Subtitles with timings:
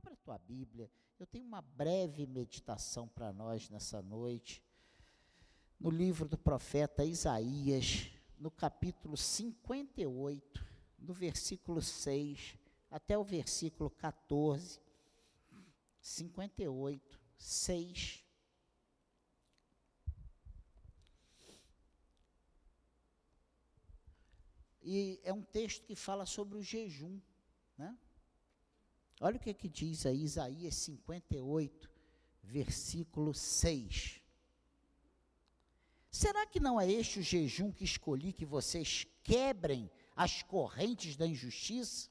[0.00, 0.90] Abra a tua Bíblia.
[1.18, 4.64] Eu tenho uma breve meditação para nós nessa noite.
[5.78, 10.66] No livro do profeta Isaías, no capítulo 58,
[10.98, 12.56] no versículo 6
[12.90, 14.80] até o versículo 14.
[16.00, 18.24] 58, 6.
[24.82, 27.20] E é um texto que fala sobre o jejum?
[29.22, 31.90] Olha o que, que diz aí Isaías 58,
[32.42, 34.18] versículo 6.
[36.10, 41.26] Será que não é este o jejum que escolhi que vocês quebrem as correntes da
[41.26, 42.08] injustiça?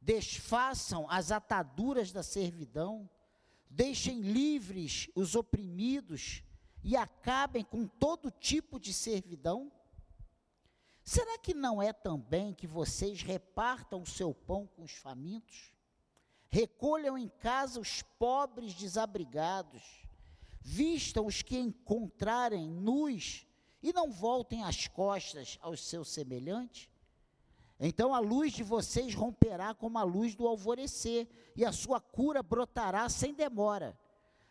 [0.00, 3.10] Desfaçam as ataduras da servidão,
[3.68, 6.44] deixem livres os oprimidos
[6.84, 9.70] e acabem com todo tipo de servidão?
[11.02, 15.72] Será que não é também que vocês repartam o seu pão com os famintos?
[16.50, 19.82] Recolham em casa os pobres desabrigados,
[20.60, 23.46] vistam os que encontrarem nus
[23.82, 26.90] e não voltem as costas aos seus semelhantes?
[27.78, 32.42] Então a luz de vocês romperá como a luz do alvorecer, e a sua cura
[32.42, 33.98] brotará sem demora.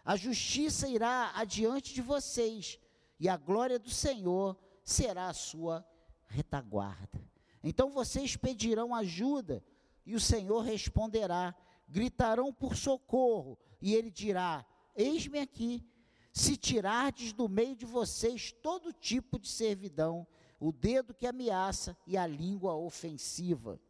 [0.03, 2.79] A justiça irá adiante de vocês,
[3.19, 5.85] e a glória do Senhor será a sua
[6.27, 7.21] retaguarda.
[7.63, 9.63] Então vocês pedirão ajuda,
[10.05, 11.53] e o Senhor responderá
[11.89, 15.85] gritarão por socorro, e ele dirá: Eis-me aqui.
[16.31, 20.27] Se tirardes do meio de vocês todo tipo de servidão,
[20.59, 23.81] o dedo que ameaça e a língua ofensiva,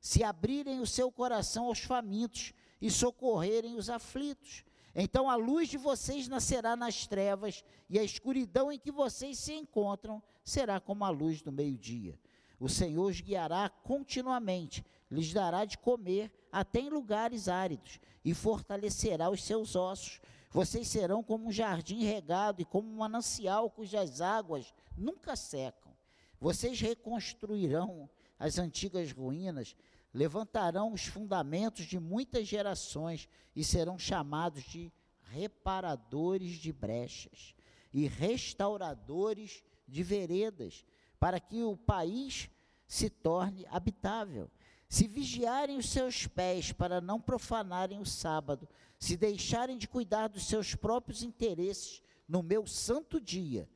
[0.00, 5.76] se abrirem o seu coração aos famintos e socorrerem os aflitos, então a luz de
[5.76, 11.10] vocês nascerá nas trevas, e a escuridão em que vocês se encontram será como a
[11.10, 12.18] luz do meio-dia.
[12.58, 19.30] O Senhor os guiará continuamente, lhes dará de comer até em lugares áridos, e fortalecerá
[19.30, 20.20] os seus ossos.
[20.50, 25.92] Vocês serão como um jardim regado e como um manancial cujas águas nunca secam.
[26.40, 29.76] Vocês reconstruirão as antigas ruínas,
[30.12, 34.92] levantarão os fundamentos de muitas gerações e serão chamados de
[35.30, 37.54] reparadores de brechas
[37.92, 40.84] e restauradores de veredas,
[41.18, 42.48] para que o país
[42.86, 44.50] se torne habitável
[44.90, 48.68] se vigiarem os seus pés para não profanarem o sábado,
[48.98, 53.70] se deixarem de cuidar dos seus próprios interesses no meu santo dia,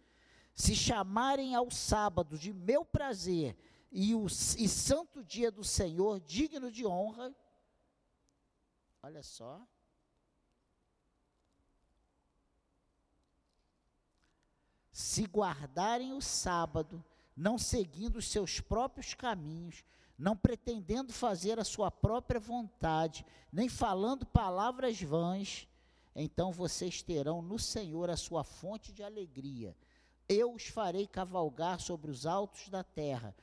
[0.56, 3.56] se chamarem ao sábado de meu prazer
[3.92, 7.32] e o e santo dia do Senhor digno de honra,
[9.00, 9.64] olha só.
[14.90, 17.04] Se guardarem o sábado,
[17.36, 19.84] não seguindo os seus próprios caminhos,
[20.16, 25.68] não pretendendo fazer a sua própria vontade, nem falando palavras vãs,
[26.14, 29.76] então vocês terão no Senhor a sua fonte de alegria.
[30.28, 33.34] Eu os farei cavalgar sobre os altos da terra,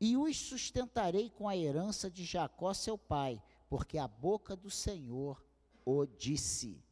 [0.00, 5.42] e os sustentarei com a herança de Jacó, seu pai, porque a boca do Senhor
[5.84, 6.82] o disse.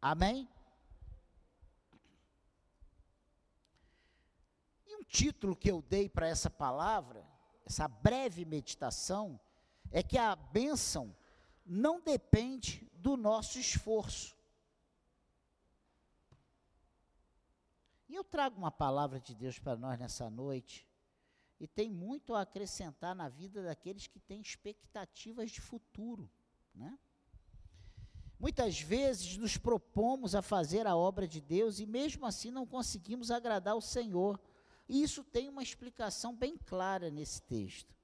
[0.00, 0.48] Amém?
[4.86, 7.29] E um título que eu dei para essa palavra
[7.64, 9.40] essa breve meditação,
[9.90, 11.14] é que a bênção
[11.64, 14.36] não depende do nosso esforço.
[18.08, 20.86] E eu trago uma palavra de Deus para nós nessa noite,
[21.60, 26.28] e tem muito a acrescentar na vida daqueles que têm expectativas de futuro,
[26.74, 26.98] né?
[28.38, 33.30] Muitas vezes nos propomos a fazer a obra de Deus e mesmo assim não conseguimos
[33.30, 34.40] agradar o Senhor,
[34.90, 37.94] e isso tem uma explicação bem clara nesse texto.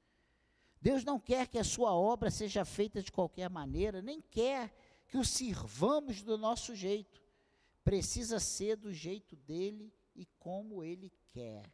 [0.81, 4.73] Deus não quer que a sua obra seja feita de qualquer maneira, nem quer
[5.09, 7.21] que o sirvamos do nosso jeito.
[7.83, 11.69] Precisa ser do jeito dele e como ele quer.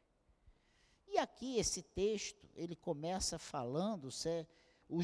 [1.06, 4.08] E aqui esse texto, ele começa falando,
[4.88, 5.00] o,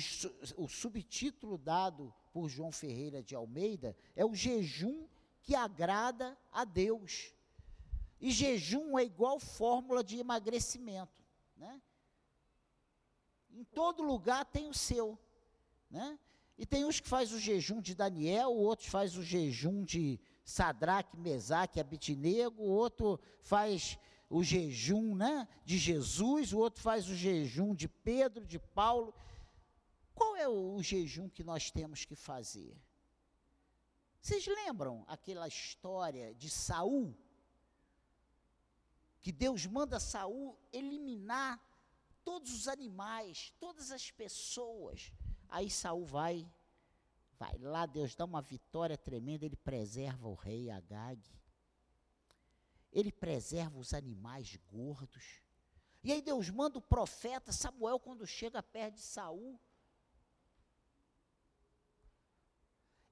[0.56, 5.06] o subtítulo dado por João Ferreira de Almeida é o jejum
[5.42, 7.34] que agrada a Deus.
[8.20, 11.22] E jejum é igual fórmula de emagrecimento,
[11.56, 11.80] né?
[13.50, 15.18] Em todo lugar tem o seu,
[15.90, 16.18] né?
[16.56, 21.16] E tem uns que faz o jejum de Daniel, outros faz o jejum de Sadraque,
[21.16, 23.96] Mesaque, Abitinego, outro faz
[24.28, 29.14] o jejum, né, de Jesus, o outro faz o jejum de Pedro, de Paulo.
[30.14, 32.76] Qual é o, o jejum que nós temos que fazer?
[34.20, 37.16] Vocês lembram aquela história de Saul?
[39.20, 41.60] Que Deus manda Saul eliminar
[42.24, 45.12] todos os animais, todas as pessoas.
[45.48, 46.46] Aí Saul vai,
[47.38, 51.22] Vai lá, Deus dá uma vitória tremenda, ele preserva o rei Agag.
[52.90, 55.40] Ele preserva os animais gordos.
[56.02, 59.60] E aí Deus manda o profeta Samuel quando chega perto de Saul.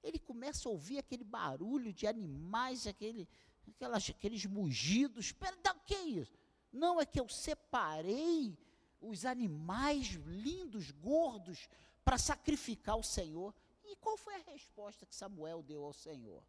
[0.03, 3.29] Ele começa a ouvir aquele barulho de animais, aquele,
[3.69, 5.27] aquelas, aqueles mugidos.
[5.27, 6.37] Espera, o que é isso?
[6.71, 8.57] Não, é que eu separei
[8.99, 11.69] os animais lindos, gordos,
[12.03, 13.53] para sacrificar o Senhor.
[13.83, 16.43] E qual foi a resposta que Samuel deu ao Senhor?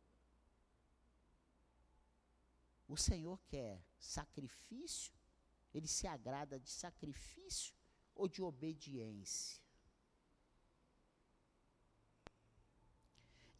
[2.88, 5.12] O Senhor quer sacrifício?
[5.74, 7.74] Ele se agrada de sacrifício
[8.14, 9.60] ou de obediência?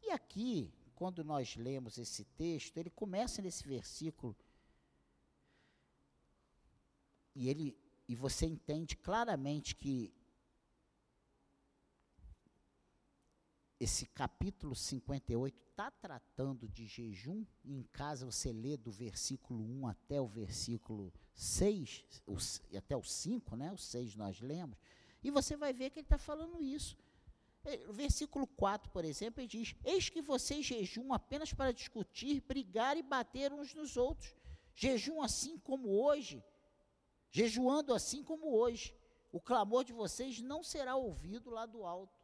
[0.02, 4.36] E aqui, quando nós lemos esse texto, ele começa nesse versículo
[7.36, 7.78] e ele
[8.08, 10.12] e você entende claramente que
[13.78, 17.46] esse capítulo 58 está tratando de jejum.
[17.64, 22.36] Em casa você lê do versículo 1 até o versículo 6, o,
[22.76, 23.70] até o 5, né?
[23.70, 24.76] O 6 nós lemos.
[25.22, 26.96] E você vai ver que ele está falando isso.
[27.64, 32.40] É, o versículo 4, por exemplo, ele diz: Eis que vocês jejum apenas para discutir,
[32.40, 34.34] brigar e bater uns nos outros.
[34.74, 36.42] Jejum assim como hoje
[37.30, 38.94] jejuando assim como hoje.
[39.30, 42.18] O clamor de vocês não será ouvido lá do alto.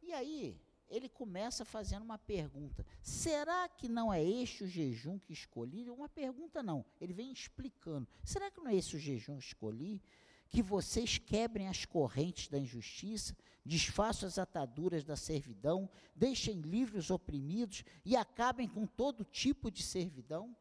[0.00, 5.32] E aí, ele começa fazendo uma pergunta: será que não é este o jejum que
[5.32, 5.90] escolhi?
[5.90, 10.00] Uma pergunta não, ele vem explicando: será que não é esse o jejum que escolhi?
[10.48, 17.10] Que vocês quebrem as correntes da injustiça, desfaçam as ataduras da servidão, deixem livres os
[17.10, 20.56] oprimidos e acabem com todo tipo de servidão?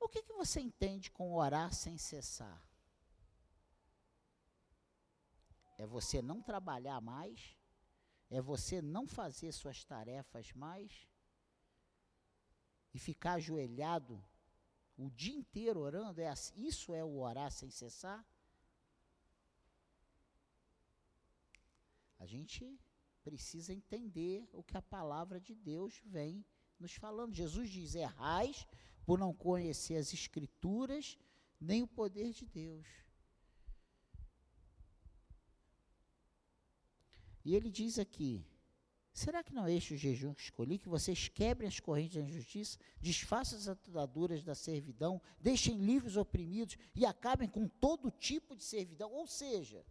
[0.00, 2.60] O que, que você entende com orar sem cessar?
[5.78, 7.56] É você não trabalhar mais?
[8.30, 11.06] É você não fazer suas tarefas mais?
[12.94, 14.22] E ficar ajoelhado
[14.96, 16.20] o dia inteiro orando?
[16.20, 18.24] É assim, isso é o orar sem cessar?
[22.18, 22.78] A gente
[23.24, 26.44] precisa entender o que a palavra de Deus vem
[26.78, 27.34] nos falando.
[27.34, 28.66] Jesus diz: errais
[29.04, 31.18] por não conhecer as Escrituras
[31.60, 32.86] nem o poder de Deus.
[37.44, 38.46] E ele diz aqui:
[39.12, 40.78] será que não é este o jejum que escolhi?
[40.78, 46.16] Que vocês quebrem as correntes da injustiça, desfaçam as ataduras da servidão, deixem livres os
[46.16, 49.10] oprimidos e acabem com todo tipo de servidão?
[49.12, 49.84] Ou seja,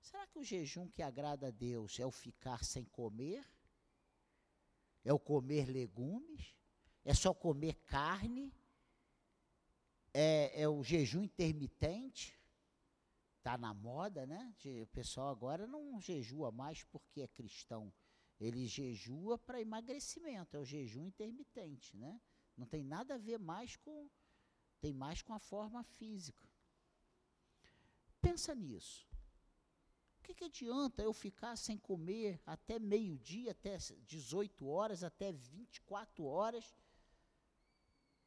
[0.00, 3.44] será que o jejum que agrada a Deus é o ficar sem comer?
[5.04, 6.54] É o comer legumes?
[7.04, 8.52] É só comer carne?
[10.12, 12.37] É, é o jejum intermitente?
[13.38, 14.54] Está na moda, né?
[14.82, 17.92] O pessoal agora não jejua mais porque é cristão.
[18.38, 22.20] Ele jejua para emagrecimento, é o jejum intermitente, né?
[22.56, 24.08] Não tem nada a ver mais com
[24.80, 26.46] tem mais com a forma física.
[28.20, 29.08] Pensa nisso
[30.28, 36.76] que, que adianta eu ficar sem comer até meio-dia, até 18 horas, até 24 horas,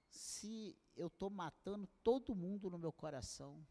[0.10, 3.64] se eu estou matando todo mundo no meu coração?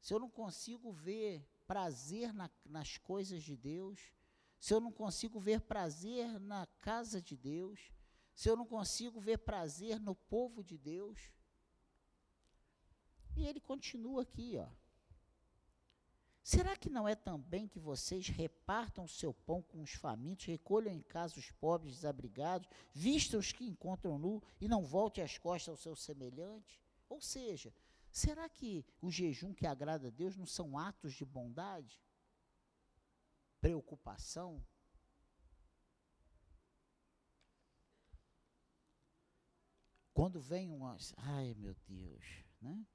[0.00, 4.12] Se eu não consigo ver prazer na, nas coisas de Deus,
[4.58, 7.92] se eu não consigo ver prazer na casa de Deus,
[8.34, 11.30] se eu não consigo ver prazer no povo de Deus.
[13.36, 14.68] E ele continua aqui, ó.
[16.42, 20.92] Será que não é também que vocês repartam o seu pão com os famintos, recolham
[20.92, 25.68] em casa os pobres desabrigados, vistam os que encontram nu e não volte as costas
[25.68, 26.80] ao seu semelhante?
[27.08, 27.72] Ou seja,
[28.10, 32.00] será que o jejum que agrada a Deus não são atos de bondade?
[33.60, 34.64] Preocupação?
[40.12, 42.24] Quando vem umas, ai meu Deus,
[42.60, 42.86] né?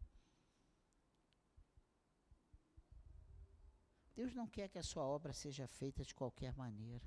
[4.16, 7.06] Deus não quer que a sua obra seja feita de qualquer maneira.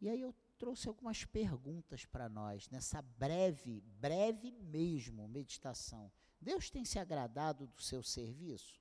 [0.00, 6.12] E aí eu trouxe algumas perguntas para nós, nessa breve, breve mesmo, meditação.
[6.40, 8.80] Deus tem se agradado do seu serviço?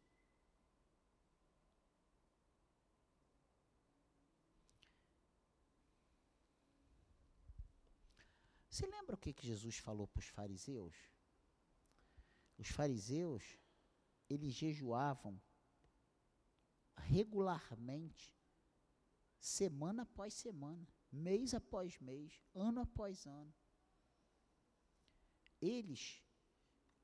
[8.69, 10.96] Você lembra o que, que Jesus falou para os fariseus?
[12.57, 13.57] Os fariseus,
[14.29, 15.39] eles jejuavam
[16.96, 18.36] regularmente,
[19.39, 20.88] semana após semana,
[21.18, 23.54] mês após mês, ano após ano.
[25.62, 26.24] Eles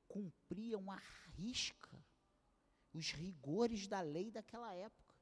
[0.08, 1.00] cumpriam a
[1.36, 2.04] risca
[2.94, 5.14] os rigores da lei daquela época.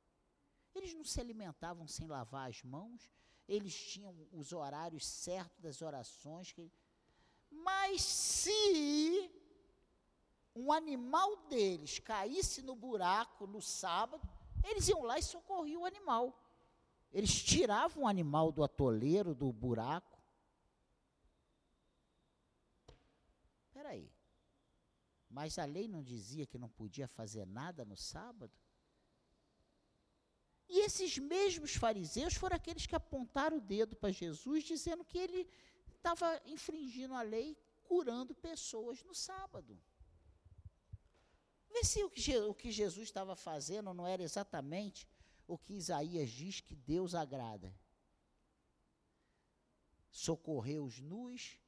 [0.75, 3.11] Eles não se alimentavam sem lavar as mãos,
[3.49, 6.53] eles tinham os horários certos das orações.
[6.53, 6.71] Que...
[7.51, 9.31] Mas se
[10.55, 14.27] um animal deles caísse no buraco no sábado,
[14.65, 16.39] eles iam lá e socorriam o animal.
[17.13, 20.19] Eles tiravam o animal do atoleiro, do buraco.
[23.67, 24.11] Espera aí.
[25.29, 28.53] Mas a lei não dizia que não podia fazer nada no sábado?
[30.69, 35.47] E esses mesmos fariseus foram aqueles que apontaram o dedo para Jesus, dizendo que ele
[35.95, 39.79] estava infringindo a lei, curando pessoas no sábado.
[41.69, 45.07] Vê se o que, o que Jesus estava fazendo não era exatamente
[45.53, 47.75] o que Isaías diz que Deus agrada.
[50.11, 51.59] Socorrer os nus,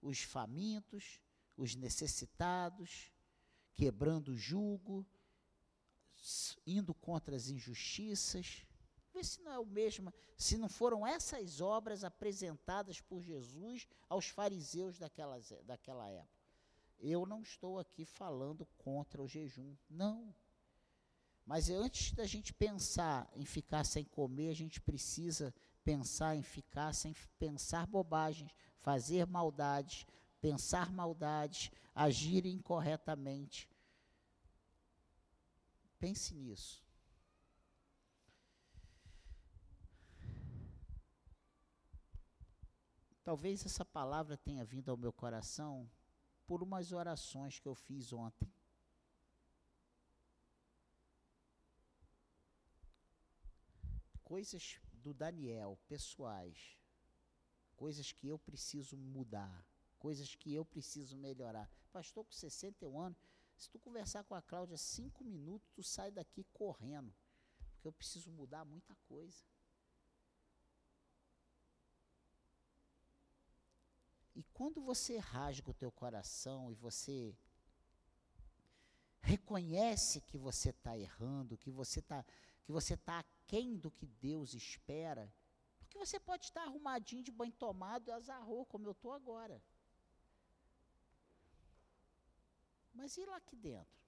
[0.00, 1.20] os famintos,
[1.56, 3.12] os necessitados,
[3.74, 5.04] quebrando o jugo,
[6.64, 8.64] indo contra as injustiças.
[9.12, 14.28] Vê se não é o mesmo, se não foram essas obras apresentadas por Jesus aos
[14.28, 16.42] fariseus daquela, daquela época.
[17.00, 20.32] Eu não estou aqui falando contra o jejum, não.
[21.44, 26.92] Mas antes da gente pensar em ficar sem comer, a gente precisa pensar em ficar
[26.94, 30.06] sem pensar bobagens, fazer maldades,
[30.40, 33.68] pensar maldades, agir incorretamente.
[35.98, 36.82] Pense nisso.
[43.24, 45.88] Talvez essa palavra tenha vindo ao meu coração
[46.44, 48.52] por umas orações que eu fiz ontem.
[54.32, 56.78] Coisas do Daniel, pessoais.
[57.76, 59.62] Coisas que eu preciso mudar.
[59.98, 61.70] Coisas que eu preciso melhorar.
[61.92, 63.18] Pastor, com 61 anos,
[63.58, 67.14] se tu conversar com a Cláudia cinco minutos, tu sai daqui correndo.
[67.74, 69.44] Porque eu preciso mudar muita coisa.
[74.34, 77.36] E quando você rasga o teu coração e você
[79.20, 82.24] reconhece que você está errando, que você está
[82.64, 85.32] que você está aquém do que Deus espera,
[85.78, 89.62] porque você pode estar arrumadinho de banho tomado e azarrou, como eu estou agora.
[92.94, 94.02] Mas e lá aqui dentro?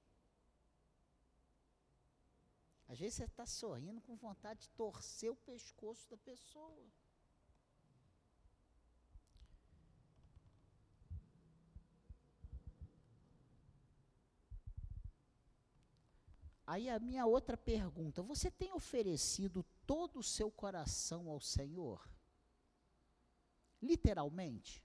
[2.88, 6.87] Às vezes você está sorrindo com vontade de torcer o pescoço da pessoa.
[16.66, 22.09] Aí a minha outra pergunta: você tem oferecido todo o seu coração ao Senhor?
[23.83, 24.83] Literalmente?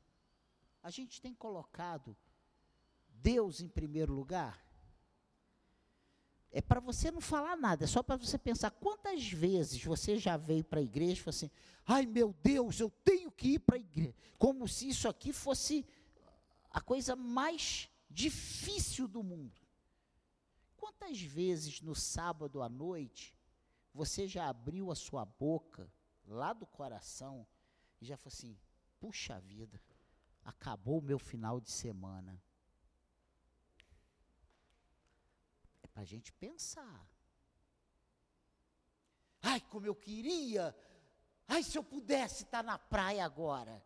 [0.83, 2.15] A gente tem colocado
[3.09, 4.65] Deus em primeiro lugar?
[6.51, 10.35] É para você não falar nada, é só para você pensar quantas vezes você já
[10.35, 11.51] veio para a igreja e falou assim:
[11.85, 14.15] ai meu Deus, eu tenho que ir para a igreja.
[14.37, 15.85] Como se isso aqui fosse
[16.71, 19.58] a coisa mais difícil do mundo.
[20.89, 23.37] Quantas vezes no sábado à noite
[23.93, 25.87] você já abriu a sua boca
[26.25, 27.45] lá do coração
[28.01, 28.57] e já falou assim:
[28.99, 29.79] puxa vida,
[30.43, 32.41] acabou o meu final de semana.
[35.93, 37.07] para a gente pensar.
[39.41, 40.75] Ai, como eu queria!
[41.47, 43.83] Ai, se eu pudesse estar na praia agora!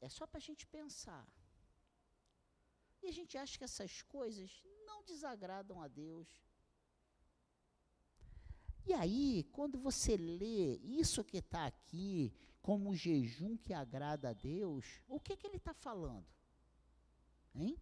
[0.00, 1.26] É só para a gente pensar.
[3.02, 4.50] E a gente acha que essas coisas
[5.00, 6.28] não desagradam a Deus.
[8.86, 14.84] E aí, quando você lê isso que está aqui, como jejum que agrada a Deus,
[15.08, 16.26] o que, que ele está falando?
[17.54, 17.78] Hein?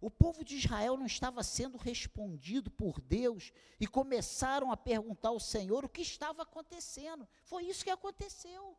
[0.00, 5.40] O povo de Israel não estava sendo respondido por Deus e começaram a perguntar ao
[5.40, 7.26] Senhor o que estava acontecendo.
[7.42, 8.76] Foi isso que aconteceu.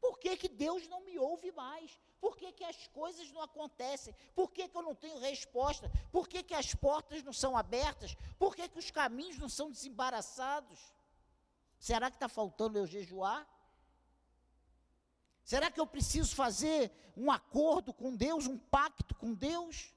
[0.00, 1.98] Por que, que Deus não me ouve mais?
[2.20, 4.14] Por que, que as coisas não acontecem?
[4.34, 5.90] Por que, que eu não tenho resposta?
[6.10, 8.16] Por que, que as portas não são abertas?
[8.38, 10.78] Por que, que os caminhos não são desembaraçados?
[11.78, 13.46] Será que está faltando eu jejuar?
[15.44, 19.94] Será que eu preciso fazer um acordo com Deus, um pacto com Deus?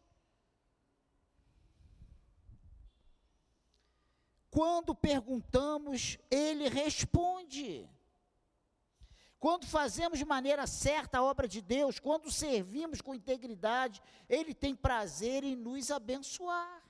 [4.50, 7.90] Quando perguntamos, ele responde.
[9.42, 14.76] Quando fazemos de maneira certa a obra de Deus, quando servimos com integridade, Ele tem
[14.76, 16.84] prazer em nos abençoar.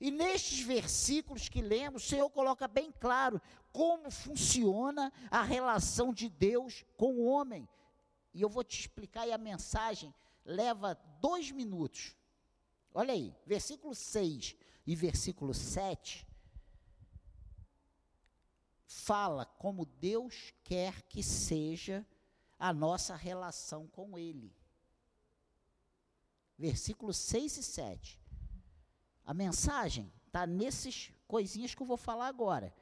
[0.00, 6.28] E nestes versículos que lemos, o Senhor coloca bem claro como funciona a relação de
[6.28, 7.68] Deus com o homem.
[8.32, 10.14] E eu vou te explicar, e a mensagem
[10.44, 12.14] leva dois minutos.
[12.94, 14.54] Olha aí, versículo 6
[14.86, 16.29] e versículo 7
[18.90, 22.04] fala como Deus quer que seja
[22.58, 24.52] a nossa relação com Ele.
[26.58, 28.20] Versículos 6 e 7.
[29.24, 32.74] A mensagem está nesses coisinhas que eu vou falar agora.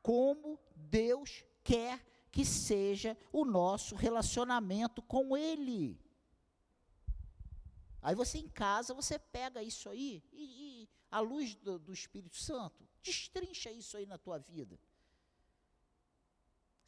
[0.00, 6.00] Como Deus quer que seja o nosso relacionamento com Ele.
[8.00, 12.36] Aí você em casa, você pega isso aí e, e à luz do, do Espírito
[12.36, 14.78] Santo, destrincha isso aí na tua vida.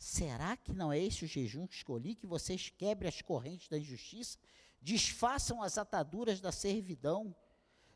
[0.04, 2.14] Será que não é esse o jejum que escolhi?
[2.14, 4.37] Que vocês quebrem as correntes da injustiça,
[4.82, 7.34] desfaçam as ataduras da servidão,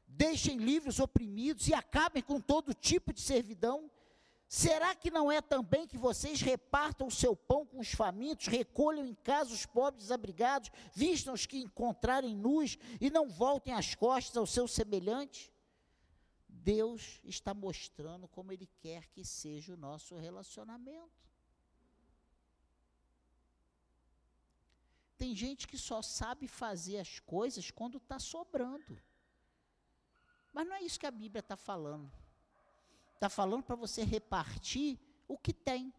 [0.06, 3.90] deixem livres os oprimidos e acabem com todo tipo de servidão?
[4.48, 9.04] Será que não é também que vocês repartam o seu pão com os famintos, recolham
[9.04, 14.34] em casa os pobres desabrigados, vistam os que encontrarem nus e não voltem as costas
[14.34, 15.52] ao seu semelhante?
[16.48, 21.27] Deus está mostrando como Ele quer que seja o nosso relacionamento.
[25.18, 29.02] Tem gente que só sabe fazer as coisas quando está sobrando.
[30.52, 32.10] Mas não é isso que a Bíblia está falando.
[33.14, 35.92] Está falando para você repartir o que tem.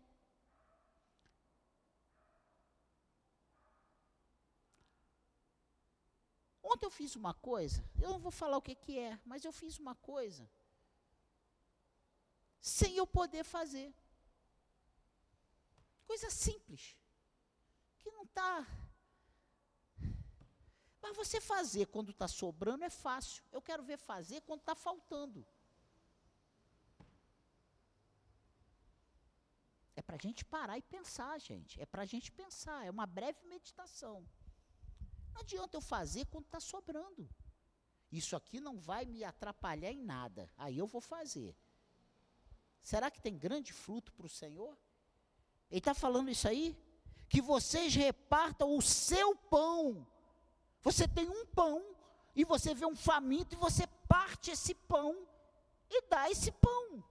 [6.64, 9.52] Ontem eu fiz uma coisa, eu não vou falar o que, que é, mas eu
[9.52, 10.48] fiz uma coisa
[12.62, 13.94] sem eu poder fazer.
[16.06, 16.96] Coisa simples,
[17.98, 18.66] que não está
[21.02, 23.44] mas você fazer quando está sobrando é fácil.
[23.52, 25.46] Eu quero ver fazer quando está faltando.
[29.96, 31.80] É para a gente parar e pensar, gente.
[31.82, 32.86] É para a gente pensar.
[32.86, 34.26] É uma breve meditação.
[35.34, 37.30] Não adianta eu fazer quando está sobrando.
[38.12, 40.52] Isso aqui não vai me atrapalhar em nada.
[40.58, 41.56] Aí eu vou fazer.
[42.82, 44.78] Será que tem grande fruto para o Senhor?
[45.70, 46.78] Ele está falando isso aí?
[47.28, 50.08] Que vocês repartam o seu pão
[50.82, 51.84] você tem um pão
[52.36, 55.28] e você vê um faminto e você parte esse pão
[55.90, 57.04] e dá esse pão.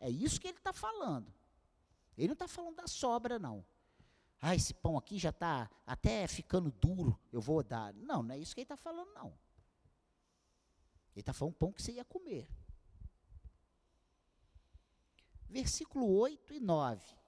[0.00, 1.32] É isso que ele está falando.
[2.16, 3.64] Ele não está falando da sobra, não.
[4.40, 7.94] Ah, esse pão aqui já está até ficando duro, eu vou dar.
[7.94, 9.28] Não, não é isso que ele está falando, não.
[11.14, 12.48] Ele está falando pão que você ia comer.
[15.48, 17.21] Versículo 8 e 9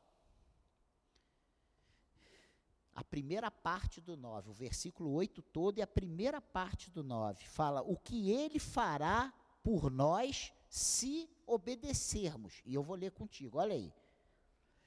[2.94, 7.44] a primeira parte do 9, o versículo 8 todo e a primeira parte do 9
[7.46, 12.62] fala o que ele fará por nós se obedecermos.
[12.64, 13.92] E eu vou ler contigo, olha aí.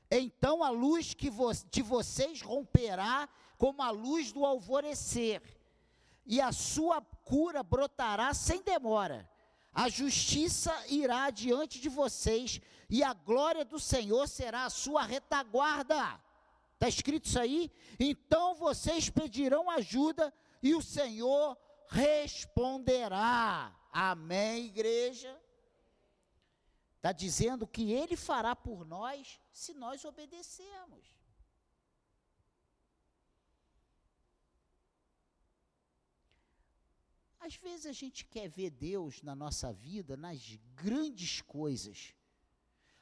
[0.09, 5.41] Então a luz que vo de vocês romperá como a luz do alvorecer,
[6.25, 9.29] e a sua cura brotará sem demora.
[9.73, 16.21] A justiça irá diante de vocês, e a glória do Senhor será a sua retaguarda.
[16.77, 17.71] Está escrito isso aí?
[17.99, 21.57] Então vocês pedirão ajuda e o Senhor
[21.89, 23.75] responderá.
[23.91, 25.41] Amém, igreja?
[26.97, 31.17] Está dizendo que Ele fará por nós se nós obedecermos.
[37.39, 42.13] Às vezes a gente quer ver Deus na nossa vida nas grandes coisas.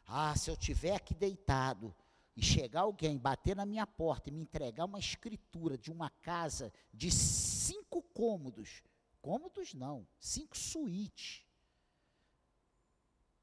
[0.05, 1.93] Ah, se eu tiver aqui deitado,
[2.35, 6.73] e chegar alguém, bater na minha porta e me entregar uma escritura de uma casa
[6.93, 8.83] de cinco cômodos,
[9.21, 11.45] cômodos não, cinco suítes,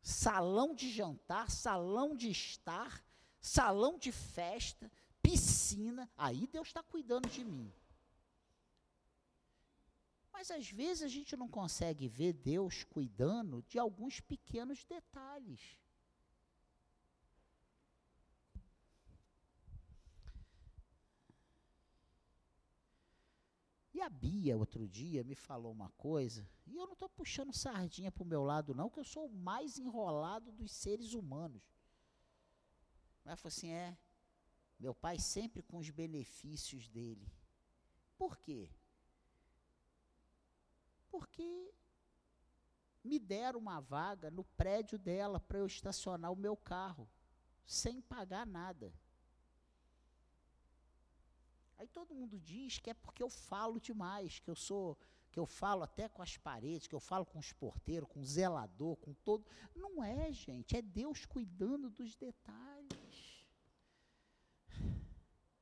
[0.02, 3.02] salão de jantar, salão de estar,
[3.40, 4.90] salão de festa,
[5.22, 7.72] piscina, aí Deus está cuidando de mim.
[10.32, 15.78] Mas às vezes a gente não consegue ver Deus cuidando de alguns pequenos detalhes.
[23.94, 28.10] E a Bia, outro dia, me falou uma coisa, e eu não estou puxando sardinha
[28.10, 31.62] para o meu lado, não, que eu sou o mais enrolado dos seres humanos.
[33.24, 33.96] Ela falou assim: é,
[34.78, 37.30] meu pai sempre com os benefícios dele.
[38.16, 38.70] Por quê?
[41.10, 41.72] Porque
[43.04, 47.08] me deram uma vaga no prédio dela para eu estacionar o meu carro,
[47.66, 48.92] sem pagar nada.
[51.82, 54.96] Aí todo mundo diz que é porque eu falo demais, que eu sou,
[55.32, 58.24] que eu falo até com as paredes, que eu falo com os porteiros, com o
[58.24, 59.44] zelador, com todo.
[59.74, 63.48] Não é, gente, é Deus cuidando dos detalhes.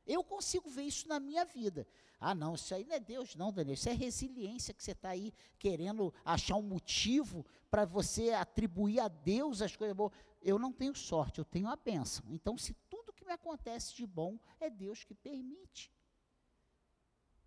[0.07, 1.89] Eu consigo ver isso na minha vida.
[2.21, 3.73] Ah, não, isso aí não é Deus, não, Daniel.
[3.73, 9.09] Isso é resiliência que você está aí querendo achar um motivo para você atribuir a
[9.09, 10.13] Deus as coisas boas.
[10.43, 12.27] Eu não tenho sorte, eu tenho a bênção.
[12.29, 15.91] Então, se tudo que me acontece de bom é Deus que permite.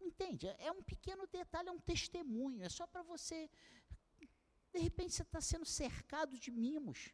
[0.04, 0.48] Entende?
[0.60, 2.64] É um pequeno detalhe, é um testemunho.
[2.64, 3.50] É só para você.
[4.74, 7.14] De repente você está sendo cercado de mimos.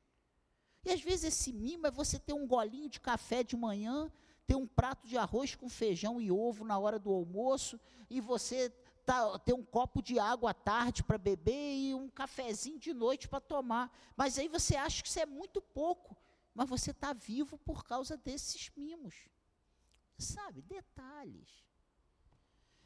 [0.84, 4.12] E às vezes esse mimo é você ter um golinho de café de manhã,
[4.48, 8.70] ter um prato de arroz com feijão e ovo na hora do almoço, e você
[9.06, 13.28] tá, ter um copo de água à tarde para beber e um cafezinho de noite
[13.28, 13.92] para tomar.
[14.16, 16.16] Mas aí você acha que isso é muito pouco,
[16.54, 19.28] mas você está vivo por causa desses mimos.
[20.18, 21.69] Sabe, detalhes.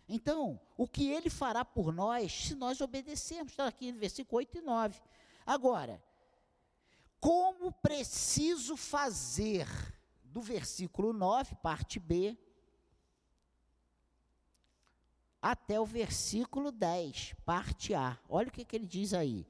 [0.07, 4.57] Então, o que ele fará por nós, se nós obedecermos, está aqui no versículo 8
[4.57, 5.01] e 9.
[5.45, 6.03] Agora,
[7.19, 9.67] como preciso fazer,
[10.23, 12.37] do versículo 9, parte B,
[15.41, 18.17] até o versículo 10, parte A.
[18.29, 19.45] Olha o que, que ele diz aí.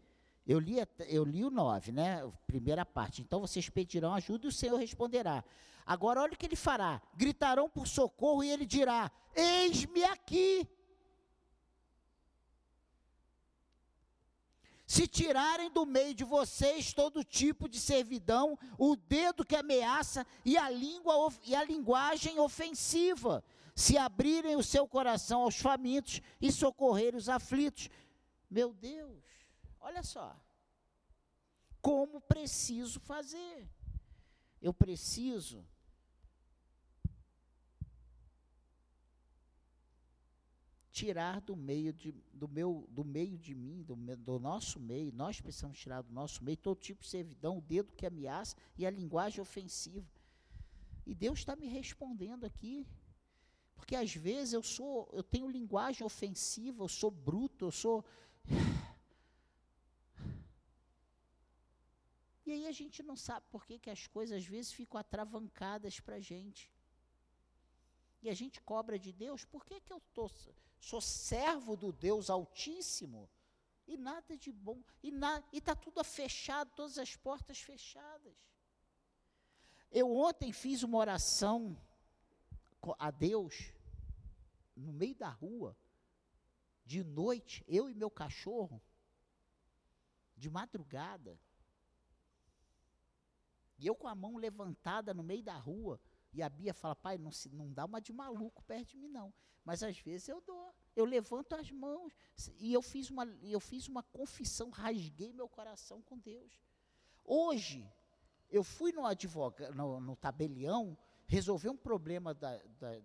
[0.45, 0.75] Eu li,
[1.07, 2.31] eu li o 9, né?
[2.45, 3.21] Primeira parte.
[3.21, 5.43] Então vocês pedirão ajuda e o Senhor responderá.
[5.85, 10.67] Agora olha o que ele fará: gritarão por socorro e ele dirá: Eis-me aqui.
[14.85, 20.55] Se tirarem do meio de vocês todo tipo de servidão, o dedo que ameaça e
[20.55, 23.43] a língua e a linguagem ofensiva,
[23.75, 27.89] se abrirem o seu coração aos famintos e socorrer os aflitos.
[28.49, 29.23] Meu Deus,
[29.79, 30.39] olha só.
[31.81, 33.67] Como preciso fazer?
[34.61, 35.65] Eu preciso
[40.93, 45.41] tirar do meio de, do meu, do meio de mim, do, do nosso meio, nós
[45.41, 48.91] precisamos tirar do nosso meio todo tipo de servidão, o dedo que ameaça e a
[48.91, 50.07] linguagem ofensiva.
[51.03, 52.87] E Deus está me respondendo aqui,
[53.75, 58.05] porque às vezes eu sou, eu tenho linguagem ofensiva, eu sou bruto, eu sou
[62.45, 65.99] E aí a gente não sabe por que, que as coisas às vezes ficam atravancadas
[65.99, 66.69] para a gente.
[68.21, 70.29] E a gente cobra de Deus, por que, que eu tô,
[70.83, 73.29] sou servo do Deus Altíssimo
[73.87, 75.13] e nada de bom, e
[75.57, 78.35] está tudo fechado, todas as portas fechadas.
[79.89, 81.77] Eu ontem fiz uma oração
[82.99, 83.71] a Deus,
[84.75, 85.77] no meio da rua,
[86.85, 88.81] de noite, eu e meu cachorro,
[90.35, 91.39] de madrugada,
[93.79, 95.99] e eu com a mão levantada no meio da rua,
[96.33, 99.07] e a Bia fala, pai, não, se, não dá uma de maluco perto de mim,
[99.07, 99.33] não.
[99.63, 100.75] Mas às vezes eu dou.
[100.95, 102.13] Eu levanto as mãos.
[102.59, 106.51] E eu fiz uma, eu fiz uma confissão, rasguei meu coração com Deus.
[107.23, 107.89] Hoje,
[108.49, 113.01] eu fui no advogado, no, no tabelião, resolver um problema da, da,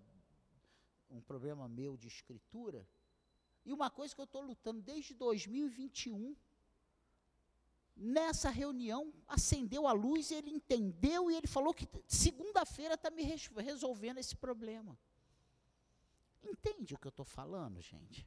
[1.10, 2.86] um problema meu de escritura.
[3.64, 6.34] E uma coisa que eu estou lutando desde 2021
[7.98, 14.18] nessa reunião, acendeu a luz, ele entendeu e ele falou que segunda-feira está me resolvendo
[14.18, 14.96] esse problema.
[16.42, 18.26] Entende o que eu estou falando, gente?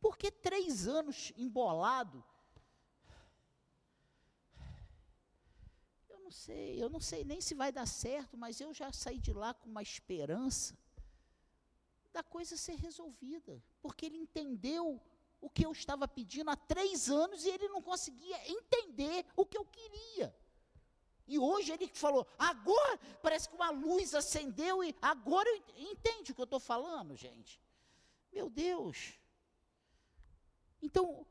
[0.00, 2.24] Porque três anos embolado,
[6.08, 9.18] eu não sei, eu não sei nem se vai dar certo, mas eu já saí
[9.18, 10.76] de lá com uma esperança
[12.12, 15.00] da coisa ser resolvida, porque ele entendeu
[15.42, 19.58] o que eu estava pedindo há três anos e ele não conseguia entender o que
[19.58, 20.34] eu queria.
[21.26, 26.34] E hoje ele falou, agora parece que uma luz acendeu e agora eu, entende o
[26.34, 27.60] que eu estou falando, gente?
[28.32, 29.18] Meu Deus.
[30.80, 31.26] Então,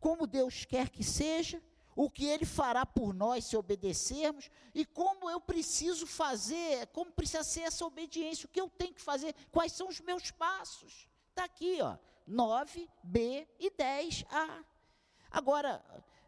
[0.00, 1.62] como Deus quer que seja,
[1.94, 7.44] o que Ele fará por nós se obedecermos e como eu preciso fazer, como precisa
[7.44, 11.08] ser essa obediência, o que eu tenho que fazer, quais são os meus passos.
[11.30, 11.96] Está aqui, ó.
[12.28, 14.64] 9b e 10a.
[15.30, 15.82] Agora,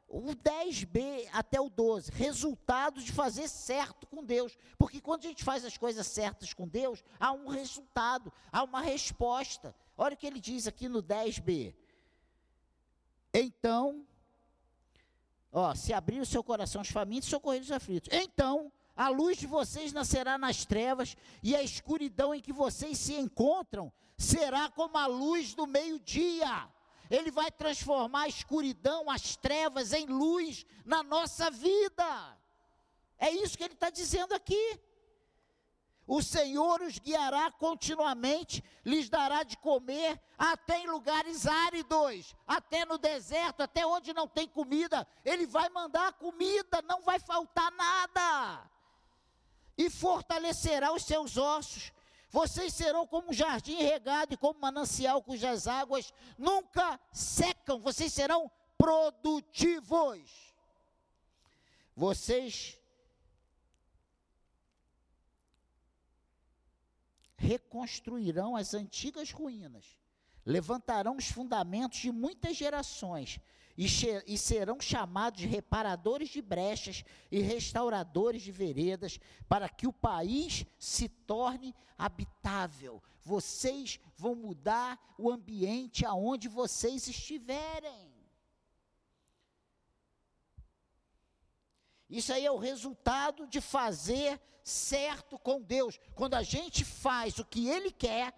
[0.09, 4.57] o 10b até o 12, resultado de fazer certo com Deus.
[4.79, 8.81] Porque quando a gente faz as coisas certas com Deus, há um resultado, há uma
[8.81, 9.75] resposta.
[9.97, 11.75] Olha o que ele diz aqui no 10b.
[13.35, 14.07] Então,
[15.53, 18.09] ó, se abrir o seu coração aos famintos, socorrer os aflitos.
[18.11, 23.15] Então, a luz de vocês nascerá nas trevas, e a escuridão em que vocês se
[23.15, 26.69] encontram será como a luz do meio-dia.
[27.09, 32.37] Ele vai transformar a escuridão, as trevas em luz na nossa vida.
[33.19, 34.81] É isso que ele está dizendo aqui.
[36.07, 42.97] O Senhor os guiará continuamente, lhes dará de comer até em lugares áridos, até no
[42.97, 45.07] deserto, até onde não tem comida.
[45.23, 48.71] Ele vai mandar comida, não vai faltar nada.
[49.77, 51.93] e fortalecerá os seus ossos.
[52.31, 57.81] Vocês serão como um jardim regado e como um manancial cujas águas nunca secam.
[57.81, 60.55] Vocês serão produtivos.
[61.97, 62.79] Vocês
[67.37, 69.97] reconstruirão as antigas ruínas,
[70.45, 73.41] levantarão os fundamentos de muitas gerações
[73.79, 73.87] e,
[74.27, 81.09] e, serão chamados reparadores de brechas e restauradores de veredas, para que o país se
[81.09, 83.01] torne habitável.
[83.21, 88.13] Vocês vão mudar o ambiente aonde vocês estiverem.
[92.11, 96.01] Isso aí é o resultado de fazer certo com Deus.
[96.17, 98.35] Quando a gente faz o que Ele quer,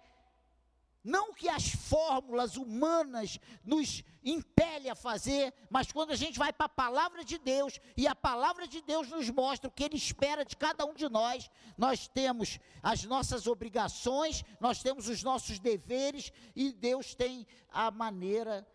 [1.03, 6.67] não que as fórmulas humanas nos impele a fazer, mas quando a gente vai para
[6.67, 10.45] a palavra de Deus e a palavra de Deus nos mostra o que Ele espera
[10.45, 16.31] de cada um de nós, nós temos as nossas obrigações, nós temos os nossos deveres
[16.55, 18.67] e Deus tem a maneira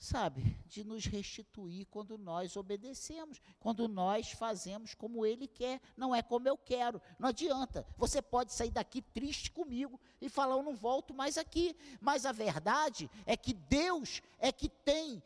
[0.00, 6.22] sabe, de nos restituir quando nós obedecemos, quando nós fazemos como Ele quer, não é
[6.22, 7.00] como eu quero.
[7.18, 7.86] Não adianta.
[7.98, 11.76] Você pode sair daqui triste comigo e falar, eu não volto mais aqui.
[12.00, 15.22] Mas a verdade é que Deus é que tem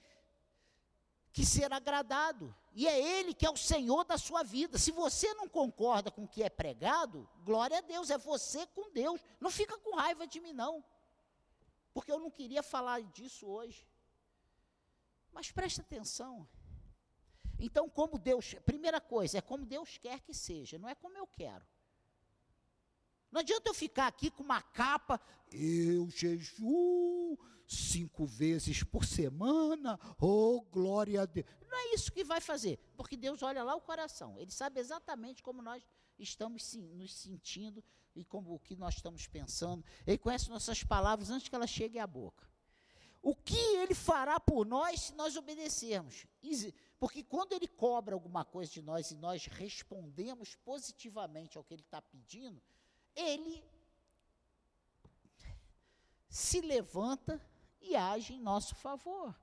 [1.33, 2.53] que ser agradado.
[2.75, 4.77] E é Ele que é o Senhor da sua vida.
[4.77, 8.91] Se você não concorda com o que é pregado, glória a Deus, é você com
[8.91, 9.21] Deus.
[9.41, 10.85] Não fica com raiva de mim, não.
[11.93, 13.87] Porque eu não queria falar disso hoje.
[15.35, 16.49] Mas preste atenção.
[17.59, 21.27] Então, como Deus, primeira coisa, é como Deus quer que seja, não é como eu
[21.27, 21.65] quero.
[23.31, 25.21] Não adianta eu ficar aqui com uma capa,
[25.51, 31.47] eu jejuo cinco vezes por semana, oh glória a Deus.
[31.69, 35.43] Não é isso que vai fazer, porque Deus olha lá o coração, Ele sabe exatamente
[35.43, 35.85] como nós
[36.17, 37.83] estamos sim, nos sentindo
[38.15, 39.85] e como o que nós estamos pensando.
[40.07, 42.54] Ele conhece nossas palavras antes que elas cheguem à boca
[43.25, 46.27] o que ele fará por nós se nós obedecermos.
[47.01, 51.83] Porque quando ele cobra alguma coisa de nós e nós respondemos positivamente ao que ele
[51.83, 52.63] está pedindo,
[53.17, 53.65] ele
[56.29, 57.41] se levanta
[57.81, 59.35] e age em nosso favor.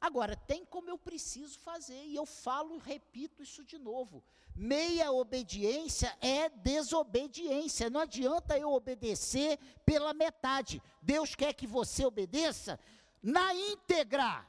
[0.00, 4.22] Agora, tem como eu preciso fazer, e eu falo e repito isso de novo.
[4.54, 7.90] Meia obediência é desobediência.
[7.90, 10.82] Não adianta eu obedecer pela metade.
[11.02, 12.78] Deus quer que você obedeça
[13.22, 14.46] na íntegra.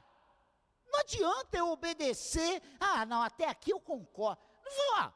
[0.92, 2.62] Não adianta eu obedecer.
[2.80, 4.42] Ah, não, até aqui eu concordo.
[4.64, 5.14] Vou lá.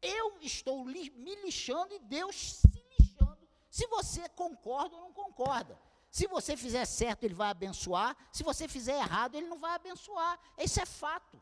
[0.00, 3.48] Eu estou me lixando e Deus se lixando.
[3.68, 5.76] Se você concorda ou não concorda.
[6.16, 8.16] Se você fizer certo, ele vai abençoar.
[8.32, 10.40] Se você fizer errado, ele não vai abençoar.
[10.56, 11.38] Isso é fato.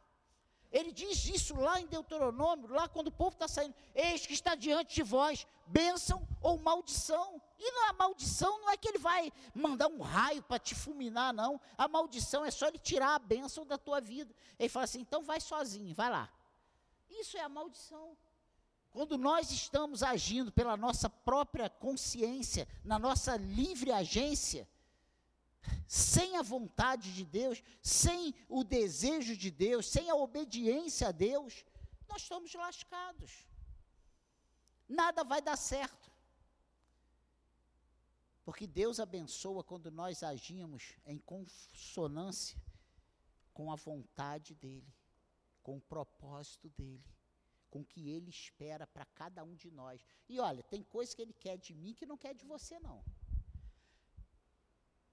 [0.72, 3.72] Ele diz isso lá em Deuteronômio, lá quando o povo está saindo.
[3.94, 7.40] Eis que está diante de vós, bênção ou maldição.
[7.56, 11.60] E a maldição não é que ele vai mandar um raio para te fulminar, não.
[11.78, 14.34] A maldição é só ele tirar a bênção da tua vida.
[14.58, 16.28] Ele fala assim: então vai sozinho, vai lá.
[17.08, 18.16] Isso é a maldição.
[18.94, 24.68] Quando nós estamos agindo pela nossa própria consciência, na nossa livre agência,
[25.85, 31.64] sem a vontade de Deus, sem o desejo de Deus, sem a obediência a Deus,
[32.09, 33.48] nós estamos lascados.
[34.88, 36.09] Nada vai dar certo.
[38.44, 42.62] Porque Deus abençoa quando nós agimos em consonância
[43.52, 44.94] com a vontade dEle,
[45.64, 47.13] com o propósito dEle
[47.74, 50.06] com o que Ele espera para cada um de nós.
[50.28, 52.98] E olha, tem coisas que Ele quer de mim que não quer de você, não.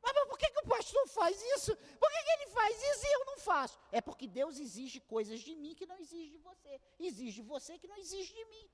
[0.04, 1.76] Mas, mas por que, que o pastor faz isso?
[2.02, 3.80] Por que, que ele faz isso e eu não faço?
[3.92, 6.80] É porque Deus exige coisas de mim que não exige de você.
[7.00, 8.70] Exige de você que não exige de mim.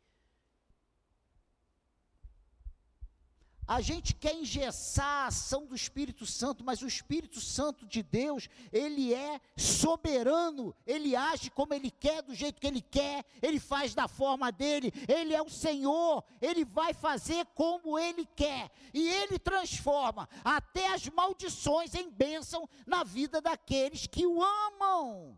[3.68, 8.50] A gente quer engessar a ação do Espírito Santo, mas o Espírito Santo de Deus,
[8.72, 13.94] ele é soberano, ele age como ele quer, do jeito que ele quer, ele faz
[13.94, 19.38] da forma dele, ele é o Senhor, ele vai fazer como ele quer, e ele
[19.38, 25.38] transforma até as maldições em bênção na vida daqueles que o amam.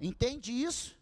[0.00, 0.97] Entende isso?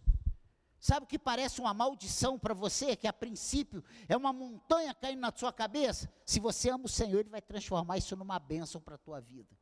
[0.86, 5.18] Sabe o que parece uma maldição para você, que a princípio é uma montanha caindo
[5.18, 6.08] na sua cabeça?
[6.24, 9.58] Se você ama o Senhor, Ele vai transformar isso numa bênção para a tua vida.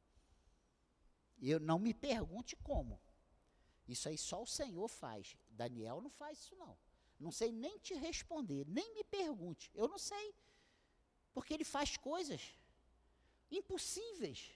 [1.40, 3.00] Eu não me pergunte como.
[3.88, 5.34] Isso aí só o Senhor faz.
[5.48, 6.76] Daniel não faz isso não.
[7.18, 9.70] Não sei nem te responder, nem me pergunte.
[9.74, 10.34] Eu não sei.
[11.32, 12.54] Porque ele faz coisas
[13.50, 14.50] impossíveis.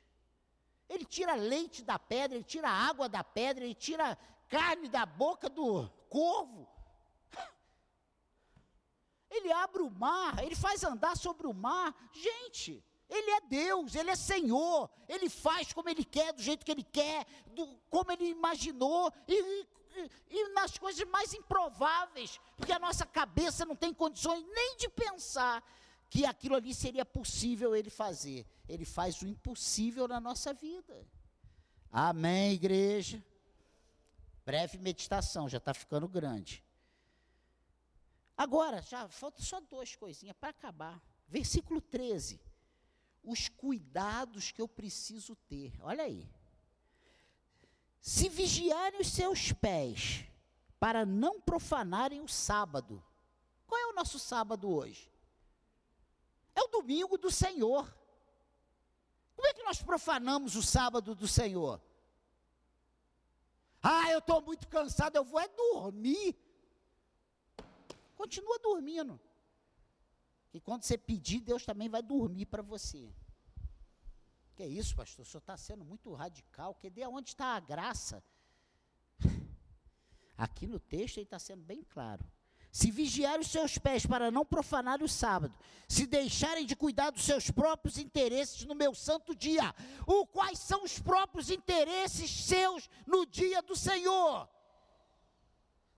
[0.87, 4.19] Ele tira leite da pedra, ele tira água da pedra, ele tira
[4.51, 6.69] carne da boca do corvo.
[9.31, 11.95] Ele abre o mar, ele faz andar sobre o mar.
[12.13, 16.71] Gente, ele é Deus, ele é Senhor, ele faz como ele quer, do jeito que
[16.71, 22.79] ele quer, do, como ele imaginou, e, e, e nas coisas mais improváveis, porque a
[22.79, 25.63] nossa cabeça não tem condições nem de pensar
[26.11, 28.47] que aquilo ali seria possível ele fazer.
[28.69, 31.07] Ele faz o impossível na nossa vida.
[31.91, 33.23] Amém, igreja?
[34.49, 36.65] Breve meditação, já está ficando grande.
[38.35, 41.03] Agora, já falta só duas coisinhas para acabar.
[41.29, 42.41] Versículo 13.
[43.23, 45.75] Os cuidados que eu preciso ter.
[45.83, 46.27] Olha aí.
[48.01, 50.25] Se vigiarem os seus pés,
[50.81, 53.05] para não profanarem o sábado.
[53.67, 55.13] Qual é o nosso sábado hoje?
[56.55, 57.85] É o domingo do Senhor.
[59.37, 61.87] Como é que nós profanamos o sábado do Senhor?
[63.83, 66.37] Ah, eu estou muito cansado, eu vou é dormir.
[68.17, 69.21] Continua dormindo.
[70.53, 73.13] E quando você pedir, Deus também vai dormir para você.
[74.57, 75.25] Que é isso, pastor?
[75.25, 76.75] O senhor está sendo muito radical.
[76.75, 78.25] Que de onde está a graça?
[80.37, 82.25] Aqui no texto ele está sendo bem claro.
[82.79, 85.53] Se vigiarem os seus pés para não profanar o sábado,
[85.89, 89.75] se deixarem de cuidar dos seus próprios interesses no meu santo dia,
[90.07, 94.49] o quais são os próprios interesses seus no dia do Senhor?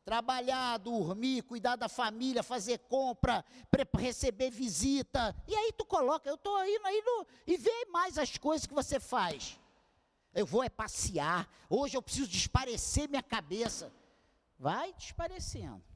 [0.03, 3.45] trabalhar, dormir, cuidar da família, fazer compra,
[3.99, 5.37] receber visita.
[5.47, 8.75] E aí tu coloca, eu estou indo aí no, e vê mais as coisas que
[8.75, 9.61] você faz.
[10.35, 11.47] Eu vou é passear.
[11.69, 13.93] Hoje eu preciso desparecer minha cabeça.
[14.59, 15.90] Vai desparecendo.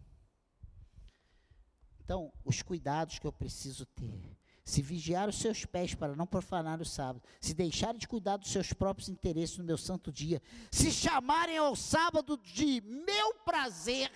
[2.05, 4.37] Então, os cuidados que eu preciso ter.
[4.65, 8.51] Se vigiar os seus pés para não profanar o sábado, se deixarem de cuidar dos
[8.51, 10.41] seus próprios interesses no meu santo dia,
[10.71, 14.11] se chamarem ao sábado de meu prazer,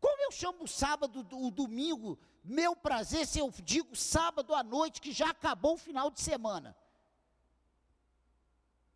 [0.00, 5.00] como eu chamo o sábado, o domingo, meu prazer, se eu digo sábado à noite,
[5.00, 6.76] que já acabou o final de semana?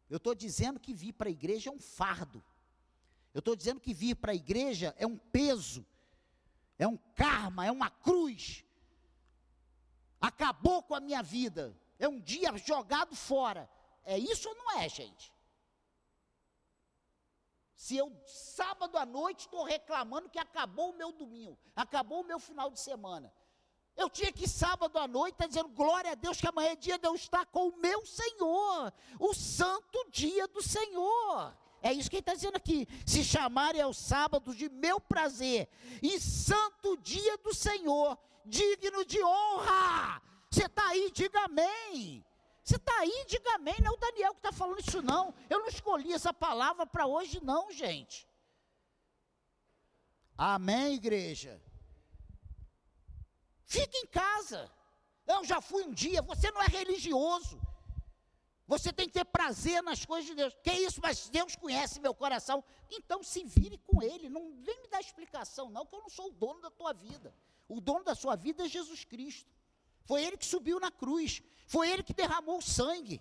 [0.09, 2.43] Eu estou dizendo que vir para a igreja é um fardo.
[3.33, 5.85] Eu estou dizendo que vir para a igreja é um peso,
[6.79, 8.65] é um karma, é uma cruz
[10.27, 13.69] acabou com a minha vida, é um dia jogado fora.
[14.05, 15.33] É isso ou não é, gente?
[17.75, 22.39] Se eu, sábado à noite, estou reclamando que acabou o meu domingo, acabou o meu
[22.39, 23.33] final de semana.
[23.97, 26.77] Eu tinha que sábado à noite estar tá dizendo, glória a Deus, que amanhã é
[26.77, 31.57] dia de eu estar com o meu Senhor, o santo dia do Senhor.
[31.85, 32.89] É isso que ele está dizendo aqui.
[33.07, 35.69] Se chamarem ao sábado de meu prazer
[36.03, 40.23] e santo dia do Senhor, digno de honra.
[40.51, 42.25] Você está aí, diga amém.
[42.65, 43.75] Você está aí, diga amém.
[43.81, 45.35] Não é o Daniel que está falando isso, não.
[45.51, 48.27] Eu não escolhi essa palavra para hoje, não, gente.
[50.39, 51.63] Amém, igreja.
[53.67, 54.73] Fique em casa.
[55.27, 56.23] Eu já fui um dia.
[56.23, 57.61] Você não é religioso.
[58.67, 60.55] Você tem que ter prazer nas coisas de Deus.
[60.63, 62.65] Que isso, mas Deus conhece meu coração.
[62.91, 64.29] Então se vire com Ele.
[64.29, 67.35] Não vem me dar explicação, não, que eu não sou o dono da tua vida.
[67.69, 69.51] O dono da sua vida é Jesus Cristo.
[70.05, 71.43] Foi Ele que subiu na cruz.
[71.67, 73.21] Foi Ele que derramou o sangue.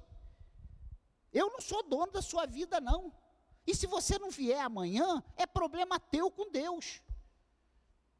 [1.32, 3.12] Eu não sou dono da sua vida, não.
[3.67, 7.01] E se você não vier amanhã, é problema teu com Deus.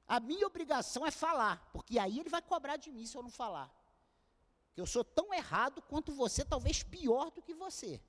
[0.08, 3.30] A minha obrigação é falar, porque aí Ele vai cobrar de mim se eu não
[3.30, 3.83] falar
[4.74, 8.02] que eu sou tão errado quanto você, talvez pior do que você.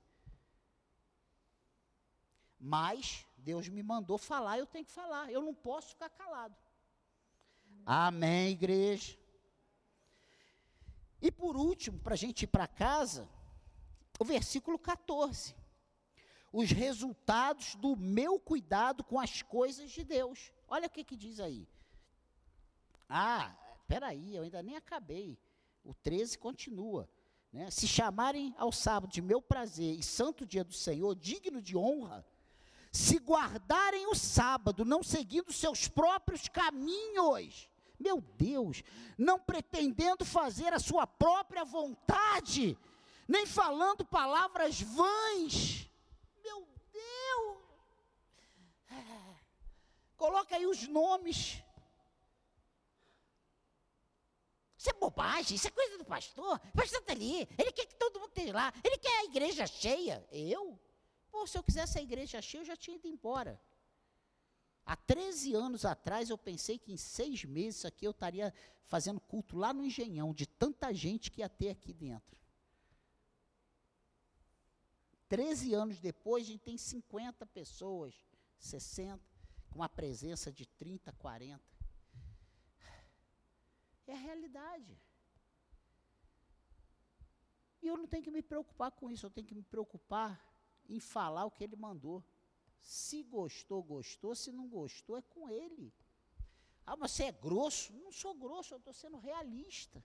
[2.59, 6.55] Mas Deus me mandou falar, eu tenho que falar, eu não posso ficar calado.
[7.85, 9.15] Amém, igreja.
[11.21, 13.29] E por último, para a gente ir para casa,
[14.19, 15.55] o versículo 14.
[16.51, 20.51] Os resultados do meu cuidado com as coisas de Deus.
[20.67, 21.67] Olha o que, que diz aí.
[23.07, 23.55] Ah,
[23.87, 25.37] peraí, eu ainda nem acabei.
[25.85, 27.07] O 13 continua.
[27.53, 27.69] Né?
[27.69, 32.25] Se chamarem ao sábado de meu prazer e santo dia do Senhor, digno de honra,
[32.91, 37.69] se guardarem o sábado, não seguindo seus próprios caminhos,
[37.99, 38.83] meu Deus,
[39.17, 42.77] não pretendendo fazer a sua própria vontade,
[43.27, 45.89] nem falando palavras vãs,
[46.43, 47.57] meu Deus,
[48.91, 49.35] é.
[50.17, 51.61] coloca aí os nomes
[54.85, 56.61] Isso é bobagem, isso é coisa do pastor.
[56.63, 59.65] O pastor está ali, ele quer que todo mundo esteja lá, ele quer a igreja
[59.65, 60.23] cheia.
[60.31, 60.79] Eu?
[61.31, 63.59] Pô, se eu quisesse a igreja cheia, eu já tinha ido embora.
[64.85, 69.57] Há 13 anos atrás, eu pensei que em seis meses aqui eu estaria fazendo culto
[69.57, 72.39] lá no Engenhão, de tanta gente que ia ter aqui dentro.
[75.27, 78.13] 13 anos depois, a gente tem 50 pessoas,
[78.59, 79.19] 60.
[79.71, 81.74] com uma presença de 30, 40.
[84.07, 84.99] É a realidade.
[87.81, 90.41] E eu não tenho que me preocupar com isso, eu tenho que me preocupar
[90.87, 92.23] em falar o que ele mandou.
[92.81, 95.93] Se gostou, gostou, se não gostou, é com ele.
[96.85, 97.93] Ah, mas você é grosso?
[97.93, 100.03] Não sou grosso, eu estou sendo realista.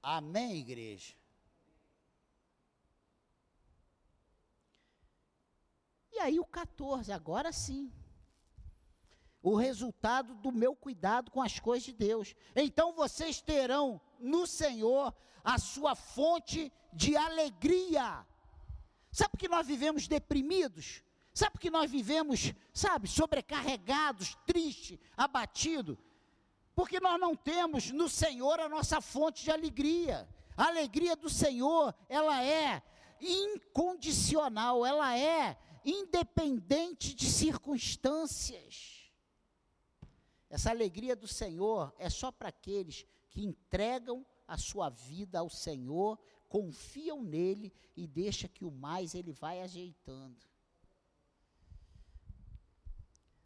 [0.00, 1.14] Amém, igreja?
[6.12, 7.92] E aí o 14, agora sim.
[9.42, 12.34] O resultado do meu cuidado com as coisas de Deus.
[12.56, 15.14] Então vocês terão no Senhor
[15.44, 18.26] a sua fonte de alegria.
[19.10, 21.02] Sabe por que nós vivemos deprimidos?
[21.32, 25.96] Sabe por que nós vivemos, sabe, sobrecarregados, tristes, abatidos?
[26.74, 30.28] Porque nós não temos no Senhor a nossa fonte de alegria.
[30.56, 32.82] A alegria do Senhor, ela é
[33.20, 38.97] incondicional, ela é independente de circunstâncias.
[40.50, 46.18] Essa alegria do Senhor é só para aqueles que entregam a sua vida ao Senhor,
[46.48, 50.38] confiam nele e deixa que o mais ele vai ajeitando.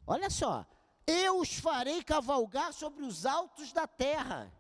[0.07, 0.67] Olha só,
[1.07, 4.53] eu os farei cavalgar sobre os altos da terra.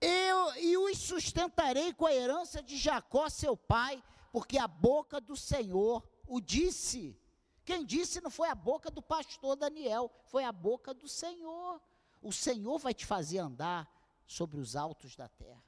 [0.00, 5.36] Eu e os sustentarei com a herança de Jacó, seu pai, porque a boca do
[5.36, 7.18] Senhor o disse.
[7.64, 11.80] Quem disse não foi a boca do pastor Daniel, foi a boca do Senhor.
[12.20, 13.90] O Senhor vai te fazer andar
[14.26, 15.64] sobre os altos da terra.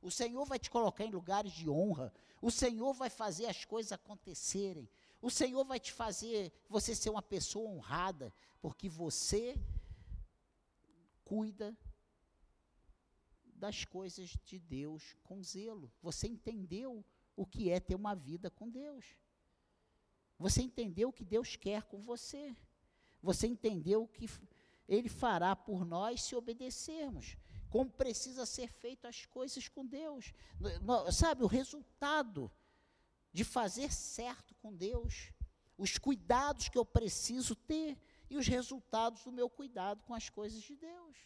[0.00, 2.12] O Senhor vai te colocar em lugares de honra.
[2.40, 4.88] O Senhor vai fazer as coisas acontecerem.
[5.20, 9.56] O Senhor vai te fazer você ser uma pessoa honrada, porque você
[11.24, 11.76] cuida
[13.46, 15.90] das coisas de Deus com zelo.
[16.02, 19.16] Você entendeu o que é ter uma vida com Deus.
[20.38, 22.54] Você entendeu o que Deus quer com você.
[23.22, 24.28] Você entendeu o que
[24.88, 27.36] Ele fará por nós se obedecermos
[27.76, 30.32] como precisa ser feito as coisas com Deus.
[31.12, 32.50] Sabe, o resultado
[33.32, 35.30] de fazer certo com Deus,
[35.76, 37.98] os cuidados que eu preciso ter
[38.30, 41.16] e os resultados do meu cuidado com as coisas de Deus.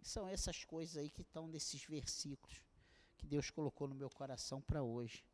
[0.00, 2.62] São essas coisas aí que estão nesses versículos
[3.18, 5.24] que Deus colocou no meu coração para hoje.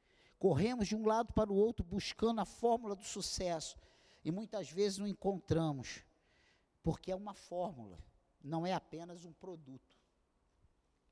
[0.43, 3.78] Corremos de um lado para o outro buscando a fórmula do sucesso
[4.24, 6.05] e muitas vezes não encontramos,
[6.82, 7.97] porque é uma fórmula
[8.43, 9.97] não é apenas um produto,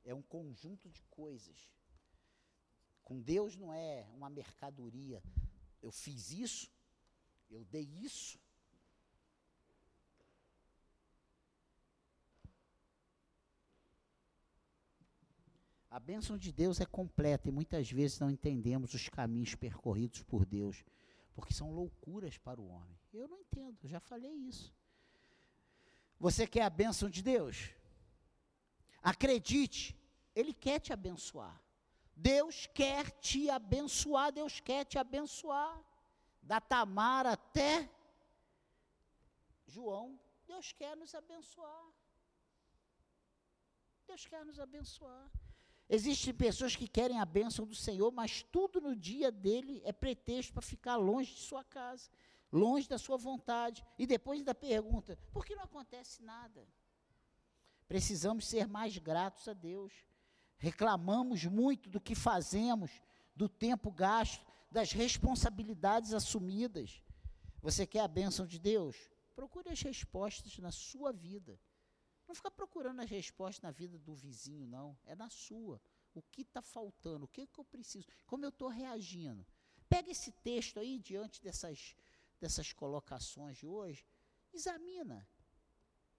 [0.04, 1.70] é um conjunto de coisas.
[3.04, 5.22] Com Deus não é uma mercadoria.
[5.80, 6.68] Eu fiz isso,
[7.48, 8.36] eu dei isso.
[15.90, 20.46] A bênção de Deus é completa e muitas vezes não entendemos os caminhos percorridos por
[20.46, 20.84] Deus,
[21.34, 22.96] porque são loucuras para o homem.
[23.12, 24.72] Eu não entendo, já falei isso.
[26.16, 27.70] Você quer a bênção de Deus?
[29.02, 29.98] Acredite,
[30.32, 31.60] Ele quer te abençoar.
[32.14, 35.82] Deus quer te abençoar, Deus quer te abençoar.
[36.40, 37.90] Da Tamar até
[39.66, 41.84] João, Deus quer nos abençoar.
[44.06, 45.30] Deus quer nos abençoar.
[45.90, 50.54] Existem pessoas que querem a bênção do Senhor, mas tudo no dia dele é pretexto
[50.54, 52.08] para ficar longe de sua casa
[52.52, 53.84] longe da sua vontade.
[53.98, 56.66] E depois ainda pergunta: por que não acontece nada?
[57.86, 59.92] Precisamos ser mais gratos a Deus.
[60.58, 62.90] Reclamamos muito do que fazemos,
[63.34, 67.02] do tempo gasto, das responsabilidades assumidas.
[67.62, 68.96] Você quer a bênção de Deus?
[69.34, 71.58] Procure as respostas na sua vida.
[72.30, 74.96] Não fica procurando as respostas na vida do vizinho, não.
[75.04, 75.82] É na sua.
[76.14, 77.24] O que está faltando?
[77.24, 78.06] O que, que eu preciso?
[78.24, 79.44] Como eu estou reagindo?
[79.88, 81.96] Pega esse texto aí diante dessas
[82.40, 84.06] dessas colocações de hoje,
[84.52, 85.28] examina.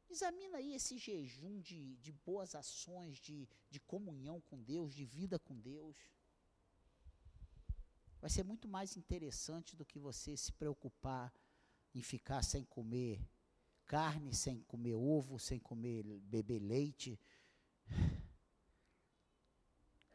[0.09, 5.39] Examina aí esse jejum de, de boas ações, de, de comunhão com Deus, de vida
[5.39, 5.95] com Deus.
[8.19, 11.33] Vai ser muito mais interessante do que você se preocupar
[11.95, 13.25] em ficar sem comer
[13.91, 17.19] carne, sem comer ovo, sem comer beber leite.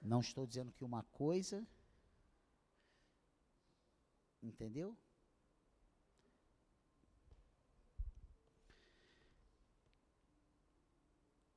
[0.00, 1.62] Não estou dizendo que uma coisa,
[4.42, 4.96] entendeu?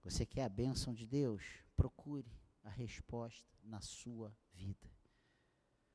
[0.04, 1.42] Você quer a bênção de Deus?
[1.78, 2.30] Procure
[2.66, 4.92] a resposta na sua vida.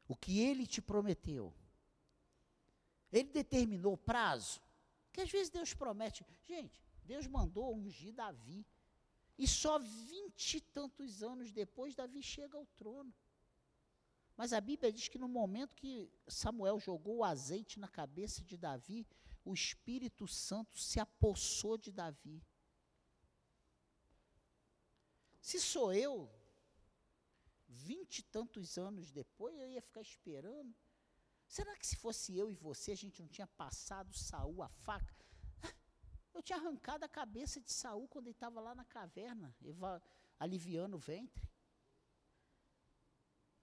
[0.08, 1.52] O que ele te prometeu.
[3.12, 4.63] Ele determinou prazo.
[5.14, 6.26] Que às vezes Deus promete.
[6.42, 8.66] Gente, Deus mandou ungir Davi.
[9.38, 13.14] E só vinte e tantos anos depois, Davi chega ao trono.
[14.36, 18.56] Mas a Bíblia diz que no momento que Samuel jogou o azeite na cabeça de
[18.56, 19.06] Davi,
[19.44, 22.42] o Espírito Santo se apossou de Davi.
[25.40, 26.28] Se sou eu,
[27.68, 30.74] vinte e tantos anos depois, eu ia ficar esperando.
[31.54, 35.24] Será que se fosse eu e você, a gente não tinha passado Saul a faca?
[36.34, 39.54] Eu tinha arrancado a cabeça de Saul quando ele estava lá na caverna,
[40.36, 41.48] aliviando o ventre.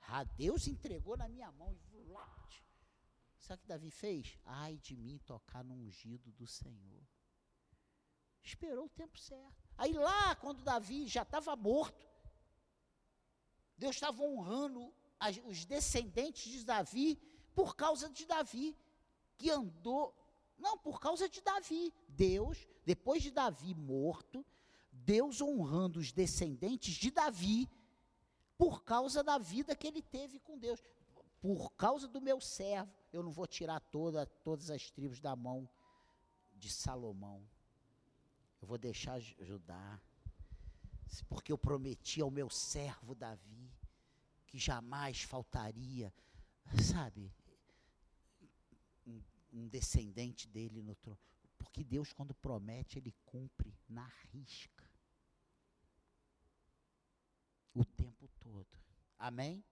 [0.03, 1.77] Ah, Deus entregou na minha mão.
[3.41, 4.39] Sabe o que Davi fez?
[4.45, 7.05] Ai de mim tocar no ungido do Senhor.
[8.41, 9.69] Esperou o tempo certo.
[9.77, 12.09] Aí lá, quando Davi já estava morto,
[13.77, 14.93] Deus estava honrando
[15.43, 18.77] os descendentes de Davi por causa de Davi,
[19.37, 20.15] que andou.
[20.57, 21.93] Não, por causa de Davi.
[22.07, 24.45] Deus, depois de Davi morto,
[24.91, 27.69] Deus honrando os descendentes de Davi
[28.57, 30.81] por causa da vida que ele teve com Deus.
[31.41, 35.67] Por causa do meu servo, eu não vou tirar toda, todas as tribos da mão
[36.55, 37.43] de Salomão.
[38.61, 39.99] Eu vou deixar Judá.
[41.27, 43.71] Porque eu prometi ao meu servo Davi
[44.51, 46.13] que jamais faltaria,
[46.93, 47.33] sabe,
[49.51, 51.19] um descendente dele no trono.
[51.57, 54.89] Porque Deus, quando promete, Ele cumpre na risca.
[57.73, 58.67] O tempo todo.
[59.17, 59.63] Amém?